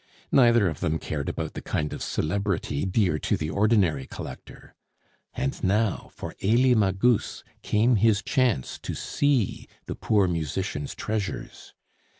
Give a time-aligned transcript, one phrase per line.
[0.31, 4.73] Neither of them cared about the kind of celebrity dear to the ordinary collector.
[5.35, 11.75] And now for Elie Magus came his chance to see the poor musician's treasures!